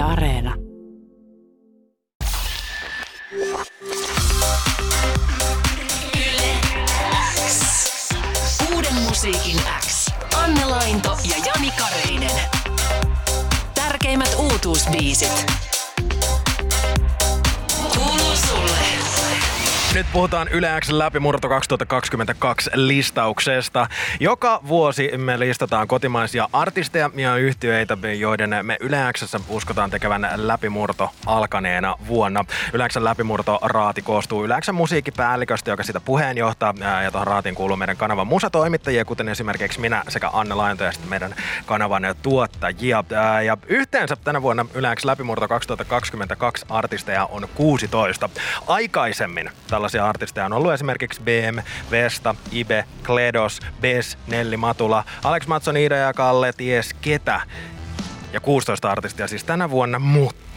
Yle 0.00 0.08
Areena. 0.08 0.54
Uuden 8.74 8.94
musiikin 8.94 9.60
X. 9.78 10.06
Anne 10.36 10.64
Lainto 10.64 11.18
ja 11.24 11.36
Jani 11.46 11.70
Kareinen. 11.70 12.40
Tärkeimmät 13.74 14.34
uutuusbiisit. 14.38 15.69
Nyt 20.00 20.12
puhutaan 20.12 20.48
Yle 20.48 20.68
Xn 20.80 20.98
läpimurto 20.98 21.48
2022 21.48 22.70
listauksesta. 22.74 23.86
Joka 24.20 24.60
vuosi 24.68 25.10
me 25.16 25.40
listataan 25.40 25.88
kotimaisia 25.88 26.48
artisteja 26.52 27.10
ja 27.14 27.36
yhtiöitä, 27.36 27.98
joiden 28.18 28.50
me 28.62 28.76
Yle 28.80 28.98
Xssä 29.12 29.40
uskotaan 29.48 29.90
tekevän 29.90 30.28
läpimurto 30.34 31.10
alkaneena 31.26 31.96
vuonna. 32.06 32.44
Yle 32.72 32.88
Xn 32.88 33.04
läpimurto 33.04 33.58
raati 33.62 34.02
koostuu 34.02 34.44
Yle 34.44 34.60
Xn 34.60 34.74
musiikkipäälliköstä, 34.74 35.70
joka 35.70 35.82
sitä 35.82 36.00
puheenjohtaa. 36.00 36.74
Ja 37.04 37.10
tuohon 37.10 37.26
raatiin 37.26 37.54
kuuluu 37.54 37.76
meidän 37.76 37.96
kanavan 37.96 38.26
musatoimittajia, 38.26 39.04
kuten 39.04 39.28
esimerkiksi 39.28 39.80
minä 39.80 40.02
sekä 40.08 40.30
Anne 40.32 40.54
Lainto 40.54 40.84
ja 40.84 40.92
sitten 40.92 41.10
meidän 41.10 41.34
kanavan 41.66 42.02
tuottajia. 42.22 43.04
Ja 43.44 43.56
yhteensä 43.66 44.16
tänä 44.16 44.42
vuonna 44.42 44.66
Yle 44.74 44.96
X 44.96 45.04
läpimurto 45.04 45.48
2022 45.48 46.66
artisteja 46.68 47.26
on 47.26 47.48
16. 47.54 48.28
Aikaisemmin 48.66 49.50
tällaisia 49.90 50.08
artisteja 50.08 50.46
on 50.46 50.52
ollut 50.52 50.72
esimerkiksi 50.72 51.20
BM, 51.20 51.58
Vesta, 51.90 52.34
Ibe, 52.52 52.84
Kledos, 53.06 53.60
Bes, 53.80 54.18
Nelli 54.26 54.56
Matula, 54.56 55.04
Alex 55.24 55.46
Matson, 55.46 55.76
Ida 55.76 55.96
ja 55.96 56.12
Kalle, 56.12 56.52
ties 56.52 56.94
ketä. 57.00 57.40
Ja 58.32 58.40
16 58.40 58.90
artistia 58.90 59.28
siis 59.28 59.44
tänä 59.44 59.70
vuonna, 59.70 59.98
mutta 59.98 60.49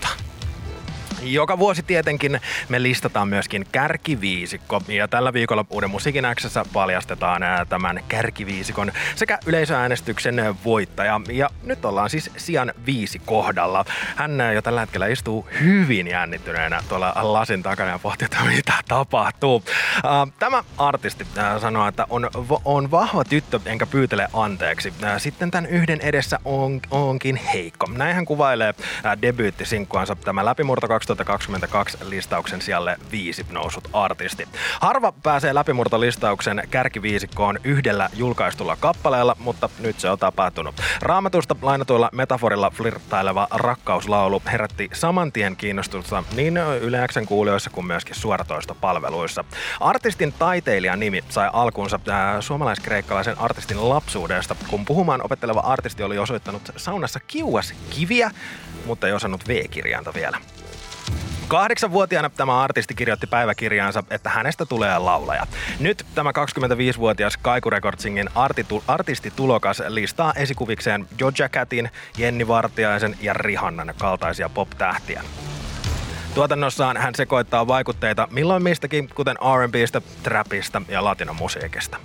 joka 1.24 1.60
vuosi 1.60 1.84
tietenkin 1.84 2.42
me 2.70 2.84
listataan 2.84 3.28
myöskin 3.28 3.66
kärkiviisikko 3.72 4.82
ja 4.88 5.08
tällä 5.08 5.34
viikolla 5.34 5.66
Uuden 5.70 5.90
musiikin 5.90 6.26
Xssä 6.36 6.66
paljastetaan 6.74 7.42
tämän 7.70 8.00
kärkiviisikon 8.08 8.92
sekä 9.16 9.40
yleisöäänestyksen 9.46 10.56
voittaja. 10.66 11.22
Ja 11.32 11.50
nyt 11.64 11.86
ollaan 11.86 12.10
siis 12.10 12.32
sijan 12.38 12.74
viisi 12.86 13.20
kohdalla. 13.20 13.86
Hän 14.16 14.42
jo 14.54 14.62
tällä 14.62 14.80
hetkellä 14.80 15.08
istuu 15.08 15.48
hyvin 15.62 16.08
jännittyneenä 16.08 16.84
tuolla 16.90 17.14
lasin 17.16 17.64
takana 17.64 17.92
ja 17.92 18.00
pohtii, 18.00 18.26
että 18.26 18.44
mitä 18.44 18.74
tapahtuu. 18.88 19.64
Tämä 20.40 20.64
artisti 20.78 21.28
sanoo, 21.62 21.88
että 21.88 22.06
on, 22.10 22.30
on 22.66 22.92
vahva 22.92 23.24
tyttö 23.24 23.60
enkä 23.66 23.86
pyytele 23.86 24.28
anteeksi. 24.34 24.94
Sitten 25.18 25.52
tämän 25.52 25.70
yhden 25.70 26.02
edessä 26.02 26.40
on, 26.46 26.82
onkin 26.92 27.36
heikko. 27.36 27.88
Näin 27.94 28.16
hän 28.16 28.26
kuvailee 28.26 28.74
ää, 29.04 29.22
debyyttisinkkuansa 29.22 30.16
tämä 30.16 30.46
läpimurto 30.46 30.88
2022 31.16 31.98
listauksen 32.10 32.62
sijalle 32.62 32.98
viisi 33.12 33.46
nousut 33.52 33.90
artisti. 33.94 34.48
Harva 34.82 35.12
pääsee 35.12 35.54
läpimurtolistauksen 35.54 36.64
kärkiviisikkoon 36.72 37.60
yhdellä 37.64 38.10
julkaistulla 38.14 38.76
kappaleella, 38.76 39.36
mutta 39.40 39.70
nyt 39.80 40.00
se 40.00 40.10
on 40.10 40.20
tapahtunut. 40.20 40.76
Raamatusta 41.02 41.56
lainatuilla 41.62 42.10
metaforilla 42.14 42.70
flirttaileva 42.70 43.48
rakkauslaulu 43.52 44.42
herätti 44.52 44.90
saman 44.94 45.32
tien 45.32 45.56
kiinnostusta 45.56 46.24
niin 46.36 46.58
yleensä 46.58 47.22
kuulijoissa 47.28 47.70
kuin 47.70 47.86
myöskin 47.86 48.16
suoratoistopalveluissa. 48.16 49.44
Artistin 49.80 50.34
taiteilijan 50.34 51.00
nimi 51.00 51.24
sai 51.30 51.50
alkunsa 51.54 52.00
äh, 52.10 52.36
suomalaiskreikkalaisen 52.40 53.40
artistin 53.40 53.90
lapsuudesta, 53.90 54.56
kun 54.68 54.86
puhumaan 54.86 55.26
opetteleva 55.26 55.60
artisti 55.60 56.04
oli 56.04 56.18
osoittanut 56.18 56.72
saunassa 56.78 57.20
kiuas 57.20 57.74
kiviä, 57.90 58.32
mutta 58.86 59.08
ei 59.08 59.14
osannut 59.14 59.48
V-kirjainta 59.48 60.14
vielä. 60.14 60.38
Kahdeksanvuotiaana 61.54 62.30
tämä 62.30 62.62
artisti 62.62 62.96
kirjoitti 62.96 63.28
päiväkirjaansa, 63.28 64.04
että 64.10 64.30
hänestä 64.30 64.66
tulee 64.66 65.00
laulaja. 65.00 65.48
Nyt 65.80 66.06
tämä 66.16 66.32
25-vuotias 66.32 67.38
Kaiku 67.38 67.70
Recordsingin 67.70 68.30
artitu- 68.36 68.84
artistitulokas 68.88 69.84
listaa 69.88 70.34
esikuvikseen 70.36 71.08
Joja 71.20 71.50
Catin, 71.50 71.90
Jenni 72.18 72.48
Vartiaisen 72.48 73.18
ja 73.22 73.34
Rihannan 73.34 73.94
kaltaisia 73.98 74.50
pop-tähtiä. 74.50 75.24
Tuotannossaan 76.36 76.98
hän 76.98 77.16
sekoittaa 77.16 77.68
vaikutteita 77.68 78.28
milloin 78.32 78.64
mistäkin, 78.64 79.10
kuten 79.16 79.36
R&Bstä, 79.36 80.02
trapista 80.24 80.82
ja 80.88 81.04
latinomusiikista. 81.04 81.98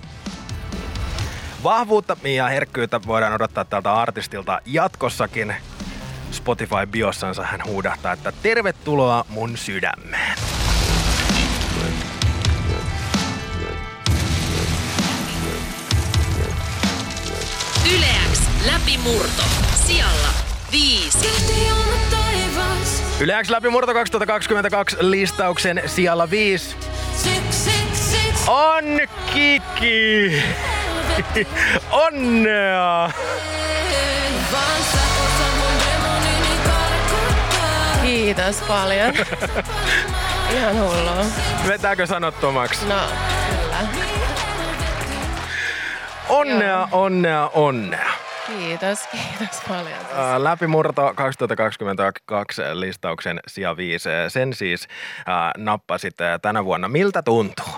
Vahvuutta 1.63 2.17
ja 2.23 2.47
herkkyyttä 2.47 2.99
voidaan 3.07 3.33
odottaa 3.33 3.65
tältä 3.65 3.93
artistilta 3.93 4.61
jatkossakin. 4.65 5.55
Spotify-biossansa 6.31 7.43
hän 7.43 7.61
huudahtaa, 7.65 8.13
että 8.13 8.33
tervetuloa 8.43 9.25
mun 9.29 9.57
sydämeen. 9.57 10.37
Yleäks 17.95 18.41
läpimurto. 18.65 19.43
Sijalla 19.85 20.29
viisi. 20.71 21.29
Yle 23.19 23.43
X 23.43 23.49
läpimurto 23.49 23.93
2022 23.93 24.97
listauksen 24.99 25.81
sijalla 25.85 26.29
5 26.29 26.75
on 28.47 28.83
Kiki. 29.33 30.43
Onnea! 31.91 33.11
Kiitos 38.29 38.61
paljon. 38.67 39.13
Ihan 40.55 40.75
hullua. 40.75 41.25
Vetääkö 41.67 42.05
sanottomaksi? 42.05 42.85
No, 42.85 42.95
kyllä. 43.49 43.87
Onnea, 46.29 46.87
onnea, 46.91 47.47
onnea. 47.53 48.11
Kiitos, 48.47 49.07
kiitos 49.07 49.61
paljon. 49.67 49.99
Ää, 50.15 50.43
Läpimurto 50.43 51.13
2022 51.15 52.61
listauksen 52.73 53.39
sija 53.47 53.77
5. 53.77 54.09
Sen 54.27 54.53
siis 54.53 54.87
ää, 55.25 55.51
nappasit 55.57 56.15
tänä 56.41 56.65
vuonna. 56.65 56.87
Miltä 56.87 57.21
tuntuu? 57.21 57.73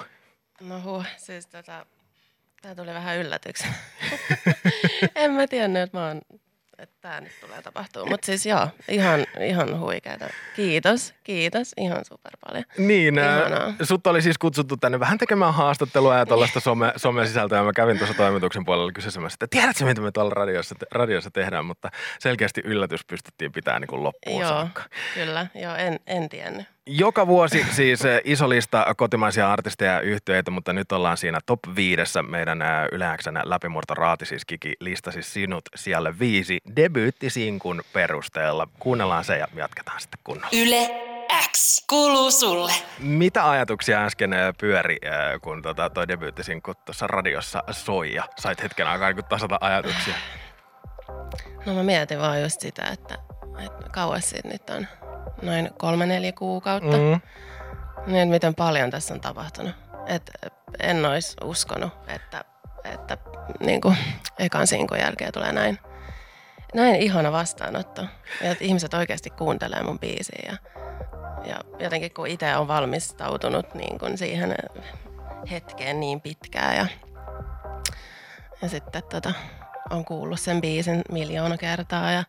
No 0.61 0.81
huh, 0.81 1.05
siis 1.17 1.47
tota, 1.47 1.85
tää 2.61 2.75
tuli 2.75 2.93
vähän 2.93 3.17
yllätyksenä. 3.17 3.73
en 5.15 5.31
mä 5.31 5.47
tiennyt, 5.47 5.81
että 5.81 5.97
mä 5.97 6.07
oon 6.07 6.21
että 6.81 6.95
tää 7.01 7.21
nyt 7.21 7.31
tulee 7.41 7.61
tapahtuu. 7.61 8.05
Mutta 8.05 8.25
siis 8.25 8.45
joo, 8.45 8.67
ihan, 8.87 9.25
ihan 9.39 9.79
huikeeta. 9.79 10.27
Kiitos, 10.55 11.13
kiitos 11.23 11.73
ihan 11.77 12.05
super 12.05 12.31
paljon. 12.47 12.63
Niin, 12.77 13.19
Ihanaa. 13.19 13.73
sut 13.83 14.07
oli 14.07 14.21
siis 14.21 14.37
kutsuttu 14.37 14.77
tänne 14.77 14.99
vähän 14.99 15.17
tekemään 15.17 15.53
haastattelua 15.53 16.17
ja 16.17 16.25
tuollaista 16.25 16.59
some, 16.59 16.93
somesisältöä. 16.95 17.63
Mä 17.63 17.73
kävin 17.73 17.97
tuossa 17.97 18.15
toimituksen 18.15 18.65
puolella 18.65 18.91
kysymässä, 18.91 19.35
että 19.35 19.47
tiedätkö 19.49 19.85
mitä 19.85 20.01
me 20.01 20.11
tuolla 20.11 20.33
radiossa, 20.33 20.75
radiossa 20.91 21.31
tehdään, 21.31 21.65
mutta 21.65 21.89
selkeästi 22.19 22.61
yllätys 22.65 23.05
pystyttiin 23.05 23.51
pitämään 23.51 23.81
niin 23.81 23.87
kuin 23.87 24.03
loppuun 24.03 24.41
Joo, 24.41 24.49
saakka. 24.49 24.83
kyllä, 25.13 25.47
joo, 25.55 25.75
en, 25.75 25.99
en 26.07 26.29
tiennyt. 26.29 26.65
Joka 26.87 27.27
vuosi 27.27 27.65
siis 27.71 28.05
eh, 28.05 28.21
iso 28.23 28.49
lista 28.49 28.85
kotimaisia 28.97 29.51
artisteja 29.51 29.91
ja 29.91 30.01
yhtyeitä, 30.01 30.51
mutta 30.51 30.73
nyt 30.73 30.91
ollaan 30.91 31.17
siinä 31.17 31.39
top 31.45 31.59
viidessä. 31.75 32.23
Meidän 32.23 32.61
ää, 32.61 32.87
Yle 32.91 33.05
Xn 33.17 33.39
läpimurto 33.43 33.93
raati 33.93 34.25
siis 34.25 34.45
Kiki 34.45 34.73
listasi 34.79 35.21
sinut 35.23 35.63
siellä 35.75 36.19
viisi 36.19 36.59
debyyttisinkun 36.75 37.81
perusteella. 37.93 38.67
Kuunnellaan 38.79 39.23
se 39.23 39.37
ja 39.37 39.47
jatketaan 39.55 40.01
sitten 40.01 40.19
kunnolla. 40.23 40.49
Yle 40.53 40.89
X. 41.51 41.85
Kuuluu 41.89 42.31
sulle. 42.31 42.71
Mitä 42.99 43.49
ajatuksia 43.49 44.05
äsken 44.05 44.33
eh, 44.33 44.53
pyöri, 44.57 44.97
eh, 45.01 45.41
kun 45.41 45.61
tota, 45.61 45.89
toi 45.89 46.07
debyyttisinkku 46.07 46.73
tuossa 46.85 47.07
radiossa 47.07 47.63
soi 47.71 48.13
ja 48.13 48.23
sait 48.39 48.63
hetken 48.63 48.87
aikaa 48.87 49.11
niin 49.11 49.25
tasata 49.25 49.57
ajatuksia? 49.61 50.13
No 51.65 51.73
mä 51.73 51.83
mietin 51.83 52.19
vaan 52.19 52.41
just 52.41 52.61
sitä, 52.61 52.85
että, 52.85 53.17
että 53.65 53.89
kauas 53.91 54.29
siitä 54.29 54.47
nyt 54.47 54.69
on 54.69 54.87
noin 55.41 55.69
kolme 55.77 56.05
neljä 56.05 56.31
kuukautta. 56.31 56.97
Mm. 56.97 57.21
Niin, 58.05 58.29
miten 58.29 58.55
paljon 58.55 58.89
tässä 58.89 59.13
on 59.13 59.21
tapahtunut. 59.21 59.75
Et 60.07 60.31
en 60.79 61.05
olisi 61.05 61.37
uskonut, 61.43 61.93
että, 62.07 62.43
että 62.83 63.17
niin 63.59 63.81
kuin, 63.81 63.97
ekan 64.39 64.67
sinkun 64.67 64.99
jälkeen 64.99 65.33
tulee 65.33 65.51
näin, 65.51 65.79
näin 66.73 66.95
ihana 66.95 67.31
vastaanotto. 67.31 68.01
Ja 68.41 68.51
että 68.51 68.63
ihmiset 68.63 68.93
oikeasti 68.93 69.29
kuuntelee 69.29 69.83
mun 69.83 69.99
biisiä. 69.99 70.41
Ja, 70.45 70.57
ja 71.45 71.59
jotenkin 71.79 72.13
kun 72.13 72.27
itse 72.27 72.55
on 72.55 72.67
valmistautunut 72.67 73.73
niin 73.73 73.99
kuin 73.99 74.17
siihen 74.17 74.55
hetkeen 75.51 75.99
niin 75.99 76.21
pitkään. 76.21 76.77
Ja, 76.77 76.85
ja 78.61 78.69
sitten 78.69 79.03
tota, 79.03 79.33
on 79.89 80.05
kuullut 80.05 80.39
sen 80.39 80.61
biisin 80.61 81.01
miljoona 81.11 81.57
kertaa 81.57 82.11
ja 82.11 82.23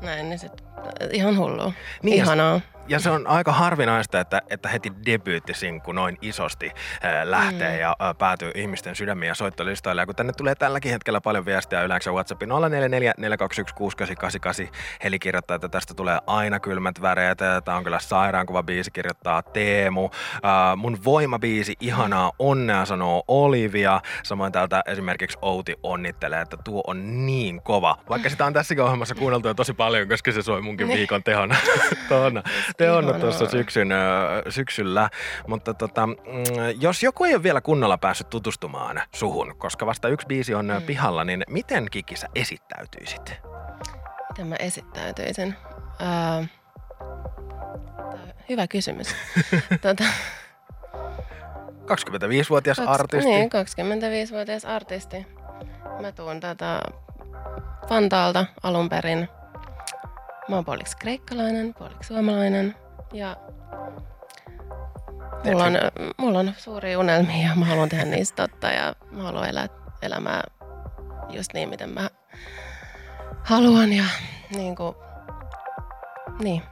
näin, 0.00 0.28
niin 0.28 0.38
sit 0.38 0.63
ihan 1.12 1.36
hullu. 1.38 1.72
Ja- 2.02 2.14
Ihanaa. 2.14 2.60
Ja 2.88 3.00
se 3.00 3.10
on 3.10 3.26
aika 3.26 3.52
harvinaista, 3.52 4.20
että, 4.20 4.42
että 4.50 4.68
heti 4.68 4.92
debyyttisinkku 5.06 5.92
noin 5.92 6.18
isosti 6.22 6.70
ää, 7.02 7.30
lähtee 7.30 7.72
mm. 7.74 7.80
ja 7.80 7.96
ää, 7.98 8.14
päätyy 8.14 8.52
ihmisten 8.54 8.96
sydämiin 8.96 9.28
ja 9.28 9.34
soittolistoille. 9.34 10.02
Ja 10.02 10.06
kun 10.06 10.14
tänne 10.14 10.32
tulee 10.32 10.54
tälläkin 10.54 10.92
hetkellä 10.92 11.20
paljon 11.20 11.44
viestiä 11.44 11.82
yleensä 11.82 12.10
WhatsAppin 12.10 12.48
0444216888, 12.48 12.52
Heli 15.04 15.18
kirjoittaa, 15.18 15.54
että 15.54 15.68
tästä 15.68 15.94
tulee 15.94 16.18
aina 16.26 16.60
kylmät 16.60 17.02
väreet. 17.02 17.38
Tämä 17.64 17.76
on 17.76 17.84
kyllä 17.84 17.98
sairaankuva 17.98 18.62
biisi, 18.62 18.90
kirjoittaa 18.90 19.42
Teemu. 19.42 20.10
Ää, 20.42 20.76
mun 20.76 20.98
voimabiisi, 21.04 21.74
ihanaa 21.80 22.32
onnea, 22.38 22.84
sanoo 22.84 23.24
Olivia. 23.28 24.00
Samoin 24.22 24.52
täältä 24.52 24.82
esimerkiksi 24.86 25.38
Outi 25.42 25.74
onnittelee, 25.82 26.40
että 26.40 26.56
tuo 26.64 26.82
on 26.86 27.26
niin 27.26 27.62
kova. 27.62 27.96
Vaikka 28.08 28.28
sitä 28.28 28.46
on 28.46 28.52
tässäkin 28.52 28.84
ohjelmassa 28.84 29.14
kuunneltu 29.14 29.48
jo 29.48 29.54
tosi 29.54 29.72
paljon, 29.72 30.08
koska 30.08 30.32
se 30.32 30.42
soi 30.42 30.62
munkin 30.62 30.88
Niin. 30.88 30.98
viikon 30.98 31.22
tehona. 31.22 31.56
tehona 32.76 33.00
tehona 33.00 33.08
Ihanaa. 33.08 33.20
tuossa 33.20 33.46
syksyn, 33.46 33.88
syksyllä. 34.48 35.10
Mutta 35.46 35.74
tota, 35.74 36.06
mm, 36.06 36.14
jos 36.80 37.02
joku 37.02 37.24
ei 37.24 37.34
ole 37.34 37.42
vielä 37.42 37.60
kunnolla 37.60 37.98
päässyt 37.98 38.30
tutustumaan 38.30 39.02
suhun, 39.14 39.54
koska 39.58 39.86
vasta 39.86 40.08
yksi 40.08 40.26
biisi 40.26 40.54
on 40.54 40.66
mm. 40.66 40.82
pihalla, 40.82 41.24
niin 41.24 41.44
miten 41.48 41.86
Kiki 41.90 42.16
sä 42.16 42.28
esittäytyisit? 42.34 43.32
Miten 44.28 44.46
mä 44.46 44.56
esittäytyisin? 44.58 45.54
On 46.38 46.48
hyvä 48.48 48.66
kysymys. 48.66 49.14
tota, 49.82 50.04
25-vuotias 51.84 52.78
Kaks- 52.78 52.88
artisti. 52.88 53.30
Niin, 53.30 53.50
25-vuotias 54.28 54.64
artisti. 54.64 55.26
Mä 56.00 56.12
tuun 56.12 56.40
tätä 56.40 56.80
Vantaalta 57.90 58.46
alun 58.62 58.88
perin. 58.88 59.28
Mä 60.48 60.56
oon 60.56 60.64
puoliksi 60.64 60.96
kreikkalainen, 60.96 61.74
puoliksi 61.74 62.08
suomalainen 62.08 62.74
ja 63.12 63.36
mulla 65.44 65.64
on, 65.64 65.72
mulla 66.16 66.38
on 66.38 66.52
suuria 66.58 66.98
unelmia 66.98 67.48
ja 67.48 67.54
mä 67.54 67.64
haluan 67.64 67.88
tehdä 67.88 68.04
niistä 68.04 68.48
totta 68.48 68.66
ja 68.66 68.94
mä 69.10 69.22
haluan 69.22 69.48
elää 69.48 69.68
elämää 70.02 70.42
just 71.28 71.52
niin, 71.54 71.68
miten 71.68 71.90
mä 71.90 72.10
haluan 73.42 73.92
ja 73.92 74.04
niin 74.56 74.76
kuin, 74.76 74.94
niin. 76.42 76.62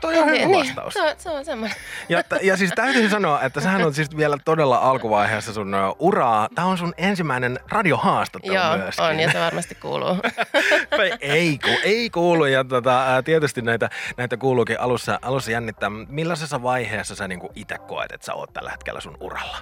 Toi 0.00 0.18
on 0.18 0.26
hyvä 0.26 0.36
niin, 0.46 0.50
vastaus. 0.76 0.94
se, 0.94 1.02
on, 1.02 1.14
se 1.18 1.30
on 1.30 1.44
semmoinen. 1.44 1.76
Ja, 2.08 2.22
t- 2.22 2.42
ja 2.42 2.56
siis 2.56 2.72
täytyy 2.74 3.08
sanoa, 3.08 3.42
että 3.42 3.60
sähän 3.60 3.84
on 3.86 3.94
siis 3.94 4.16
vielä 4.16 4.38
todella 4.44 4.76
alkuvaiheessa 4.76 5.52
sun 5.52 5.74
uraa. 5.98 6.48
Tämä 6.54 6.68
on 6.68 6.78
sun 6.78 6.94
ensimmäinen 6.96 7.60
radiohaastattelu 7.68 8.54
Joo, 8.54 8.76
myöskin. 8.76 9.04
on 9.04 9.20
ja 9.20 9.32
se 9.32 9.40
varmasti 9.40 9.74
kuuluu. 9.74 10.16
Ei, 11.20 11.58
ku, 11.58 11.70
ei 11.84 12.10
kuulu 12.10 12.44
ja 12.44 12.64
tota, 12.64 13.04
tietysti 13.24 13.62
näitä, 13.62 13.90
näitä 14.16 14.36
kuuluukin 14.36 14.80
alussa, 14.80 15.18
alussa 15.22 15.50
jännittää. 15.50 15.90
Millaisessa 16.08 16.62
vaiheessa 16.62 17.14
sä 17.14 17.28
niinku 17.28 17.52
itse 17.54 17.78
koet, 17.78 18.12
että 18.12 18.24
sä 18.24 18.34
oot 18.34 18.52
tällä 18.52 18.70
hetkellä 18.70 19.00
sun 19.00 19.16
uralla? 19.20 19.58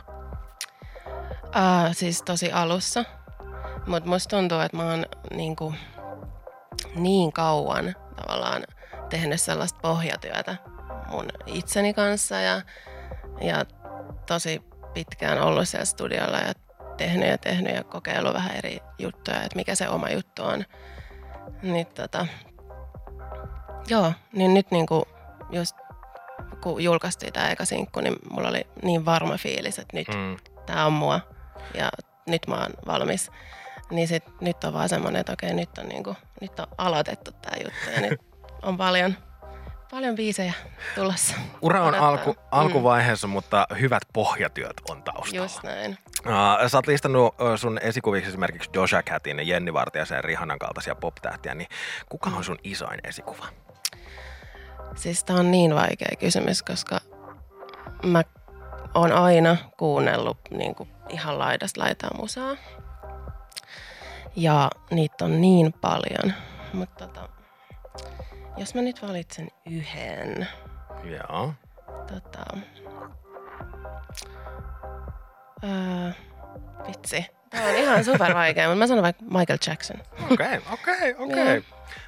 Uh, 1.47 1.93
siis 1.93 2.23
tosi 2.23 2.53
alussa. 2.53 3.05
Mutta 3.87 4.09
musta 4.09 4.37
tuntuu, 4.37 4.61
että 4.61 4.77
mä 4.77 4.91
oon 4.91 5.07
niinku 5.35 5.75
niin 6.95 7.33
kauan 7.33 7.95
tavallaan 8.17 8.63
tehnyt 9.09 9.41
sellaista 9.41 9.79
pohjatyötä 9.83 10.57
mun 11.11 11.29
itseni 11.47 11.95
kanssa 11.95 12.35
ja, 12.41 12.63
ja 13.41 13.65
tosi 14.27 14.63
pitkään 14.95 15.41
ollut 15.43 15.69
siellä 15.69 15.85
studiolla 15.85 16.39
ja 16.39 16.53
tehnyt 16.97 17.29
ja 17.29 17.39
tehnyt 17.39 17.75
ja 17.75 17.85
kokeillut 17.85 18.35
vähän 18.35 18.57
eri 18.57 18.79
juttuja, 18.99 19.43
että 19.43 19.57
mikä 19.57 19.75
se 19.75 19.89
oma 19.89 20.11
juttu 20.11 20.43
on. 20.43 20.65
Niin 21.63 21.87
tota, 21.87 22.27
joo, 23.89 24.13
niin 24.33 24.55
nyt 24.55 24.71
niinku 24.71 25.09
just 25.51 25.77
kun 26.63 26.83
julkaistiin 26.83 27.33
tämä 27.33 27.51
eka 27.51 27.65
sinkku, 27.65 28.01
niin 28.01 28.17
mulla 28.31 28.49
oli 28.49 28.67
niin 28.83 29.05
varma 29.05 29.37
fiilis, 29.37 29.79
että 29.79 29.97
nyt 29.97 30.09
Mm. 30.09 30.37
tämä 30.67 30.87
on 30.87 30.93
mua 30.93 31.21
ja 31.75 31.89
nyt 32.27 32.47
mä 32.47 32.55
oon 32.55 32.73
valmis. 32.87 33.31
Niin 33.91 34.09
sit, 34.09 34.25
nyt 34.41 34.65
on 34.65 34.73
vaan 34.73 34.89
semmoinen, 34.89 35.21
että 35.21 35.33
okei, 35.33 35.55
nyt 35.55 35.79
on, 35.79 35.89
niinku, 35.89 36.17
nyt 36.41 36.61
on 36.61 36.67
aloitettu 36.79 37.31
tämä 37.33 37.57
juttu 37.65 37.91
ja 37.95 38.01
nyt 38.01 38.21
on 38.67 38.77
paljon, 38.77 39.17
paljon 39.91 40.15
biisejä 40.15 40.53
tulossa. 40.95 41.35
Ura 41.63 41.81
on 41.83 41.89
Odottaa. 41.89 42.09
alku, 42.09 42.37
alkuvaiheessa, 42.51 43.27
mutta 43.27 43.67
hyvät 43.81 44.03
pohjatyöt 44.13 44.81
on 44.91 45.03
taustalla. 45.03 45.45
Just 45.45 45.63
näin. 45.63 45.99
Uh, 46.27 46.69
sä 46.69 46.79
oot 46.79 46.87
listannut 46.87 47.35
sun 47.57 47.79
esikuviksi 47.83 48.29
esimerkiksi 48.29 48.71
Doja 48.75 49.03
Catin, 49.03 49.49
Jenni 49.49 49.73
Vartiaisen 49.73 50.17
ja 50.17 50.23
Rihannan 50.23 50.59
kaltaisia 50.59 50.95
pop-tähtiä, 50.95 51.55
niin 51.55 51.69
kuka 52.09 52.31
on 52.31 52.45
sun 52.45 52.59
isoin 52.65 53.01
esikuva? 53.05 53.47
Siis 54.95 55.25
tää 55.25 55.37
on 55.37 55.51
niin 55.51 55.75
vaikea 55.75 56.17
kysymys, 56.19 56.63
koska 56.63 57.01
mä 58.03 58.23
oon 58.95 59.13
aina 59.13 59.57
kuunnellut 59.77 60.39
niin 60.51 60.75
kuin 60.75 60.89
ihan 61.09 61.39
laidasta 61.39 61.81
laitaa 61.81 62.11
musaa. 62.17 62.57
Ja 64.37 64.71
niitä 64.91 65.25
on 65.25 65.41
niin 65.41 65.73
paljon. 65.73 66.33
Mutta 66.73 67.07
tota, 67.07 67.29
jos 68.57 68.75
mä 68.75 68.83
nyt 68.83 69.03
valitsen 69.03 69.49
yhden, 69.71 70.49
Joo. 71.05 71.55
tota, 72.07 72.57
öö, 75.65 76.11
vitsi. 76.89 77.27
Tämä 77.51 77.69
on 77.69 77.75
ihan 77.75 78.05
super 78.05 78.35
vaikea, 78.35 78.69
mutta 78.69 78.79
mä 78.79 78.87
sanon 78.87 79.03
vaikka 79.03 79.25
Michael 79.25 79.59
Jackson. 79.67 80.03
Okei, 80.33 80.61
okei, 80.73 81.15
okei. 81.19 81.55
Joo. 81.55 81.63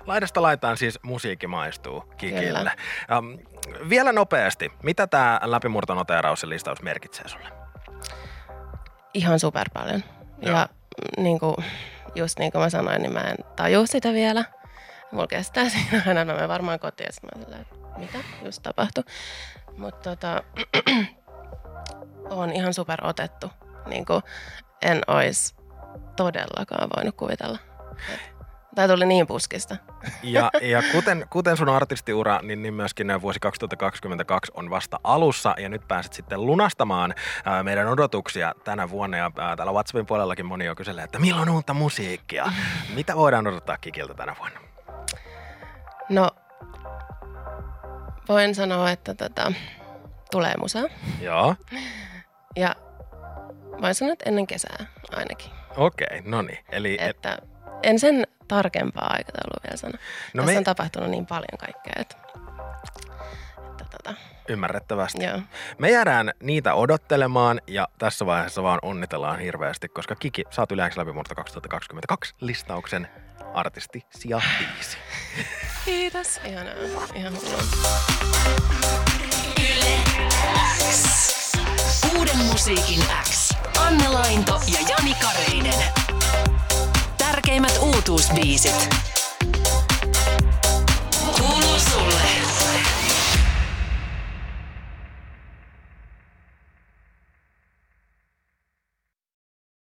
Laidasta 0.07 0.43
laitaan 0.43 0.77
siis 0.77 0.99
musiikki 1.03 1.47
maistuu 1.47 2.01
Kikille. 2.17 2.73
Um, 3.19 3.39
vielä 3.89 4.13
nopeasti, 4.13 4.73
mitä 4.83 5.07
tämä 5.07 5.41
läpimurtonoteeraus 5.45 6.43
ja 6.43 6.49
listaus 6.49 6.83
merkitsee 6.83 7.29
sulle? 7.29 7.49
ihan 9.15 9.39
super 9.39 9.71
paljon. 9.75 10.03
Joo. 10.43 10.57
Ja 10.57 10.69
niin 11.17 11.41
kuin, 11.41 11.57
just 12.15 12.39
niin 12.39 12.53
kuin 12.53 12.63
mä 12.63 12.71
sanoin, 12.71 13.03
niin 13.03 13.13
mä 13.13 13.21
en 13.21 13.37
tajua 13.57 13.87
sitä 13.87 14.13
vielä. 14.13 14.45
Mulla 15.13 15.27
kestää 15.37 15.69
siinä 15.69 16.03
aina, 16.07 16.25
mä 16.25 16.33
menen 16.33 16.49
varmaan 16.49 16.79
kotiin 16.79 17.09
ja 17.23 17.29
mä 17.47 17.61
että 17.61 17.77
mitä 17.99 18.19
just 18.45 18.63
tapahtui. 18.63 19.05
Mutta 19.77 20.11
tota, 20.11 20.43
on 22.31 22.53
ihan 22.53 22.75
super 22.75 23.07
otettu. 23.07 23.51
Niin 23.87 24.07
kuin 24.07 24.23
en 24.83 25.01
ois 25.07 25.57
todellakaan 26.17 26.89
voinut 26.97 27.17
kuvitella. 27.17 27.59
Tämä 28.75 28.89
tuli 28.89 29.07
niin 29.07 29.27
puskista. 29.27 29.77
Ja, 30.23 30.51
ja 30.63 30.83
kuten, 30.93 31.27
kuten 31.31 31.57
sun 31.57 31.69
artistiura, 31.69 32.41
niin, 32.43 32.63
niin 32.63 32.75
myöskin 32.75 33.23
vuosi 33.23 33.41
2022 33.41 34.53
on 34.55 34.71
vasta 34.71 35.01
alussa 35.05 35.55
ja 35.59 35.69
nyt 35.69 35.89
pääset 35.89 36.13
sitten 36.13 36.47
lunastamaan 36.47 37.15
ää, 37.45 37.63
meidän 37.63 37.89
odotuksia 37.89 38.55
tänä 38.65 38.91
vuonna 38.91 39.17
ja 39.17 39.31
ää, 39.39 39.57
täällä 39.57 39.73
WhatsAppin 39.73 40.07
puolellakin 40.07 40.47
moni 40.47 40.65
jo 40.65 40.75
kyselee, 40.75 41.05
että 41.05 41.19
milloin 41.19 41.51
uutta 41.51 41.75
musiikkia? 41.75 42.53
Mitä 42.97 43.17
voidaan 43.17 43.47
odottaa 43.47 43.79
Kikiltä 43.79 44.15
tänä 44.15 44.37
vuonna? 44.39 44.68
No, 46.09 46.31
voin 48.29 48.55
sanoa, 48.55 48.91
että 48.91 49.15
tota, 49.15 49.53
tulee 50.31 50.55
musaa. 50.61 50.85
Joo, 51.21 51.57
Ja 52.57 52.77
voin 53.83 53.95
sanoa, 53.95 54.13
että 54.13 54.29
ennen 54.29 54.47
kesää 54.47 54.87
ainakin. 55.17 55.51
okei, 55.77 56.23
no 56.25 56.43
niin. 56.43 56.59
Eli 56.73 56.97
et, 57.01 57.11
Että 57.11 57.39
en 57.83 57.99
sen 57.99 58.27
tarkempaa 58.49 59.07
aikataulua 59.11 59.61
vielä 59.65 59.77
sano. 59.77 59.93
No 59.93 59.99
No 60.35 60.43
Tässä 60.43 60.53
me- 60.55 60.59
on 60.59 60.65
tapahtunut 60.65 61.11
niin 61.11 61.27
paljon 61.27 61.59
kaikkea, 61.59 61.93
että, 61.97 62.17
että 63.71 63.85
tota, 63.91 64.15
ymmärrettävästi. 64.49 65.25
joo. 65.25 65.41
Me 65.79 65.91
jäädään 65.91 66.33
niitä 66.43 66.75
odottelemaan 66.75 67.61
ja 67.67 67.89
tässä 67.99 68.27
vaiheessa 68.27 68.63
vaan 68.63 68.79
onnitellaan 68.83 69.39
hirveästi, 69.39 69.89
koska 69.89 70.15
Kiki, 70.17 70.45
sä 70.51 70.63
oot 70.63 70.73
yleensä 70.73 71.01
läpimurto 71.01 71.35
2022 71.35 72.35
listauksen 72.41 73.09
artisti 73.55 74.07
sija 74.11 74.41
5. 74.77 74.99
Kiitos. 75.85 76.41
Ihanaa. 76.45 76.75
Ihan 77.15 77.33
hullua. 77.37 77.63
Uuden 82.17 82.37
musiikin 82.37 83.05
X. 83.31 83.51
Anne 83.79 84.09
Lainto 84.09 84.61
ja 84.73 84.79
Jani 84.89 85.15
Kareinen. 85.15 85.85
Tärkeimmät 87.19 87.79
uutuusbiisit. 87.81 88.89